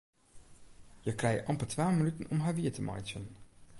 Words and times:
Hja 1.03 1.13
krije 1.23 1.43
amper 1.53 1.69
twa 1.73 1.87
minuten 1.99 2.31
om 2.33 2.39
har 2.47 2.57
wier 2.57 2.73
te 2.75 2.83
meitsjen. 2.89 3.25